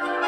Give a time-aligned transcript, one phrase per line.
[0.00, 0.27] Bye.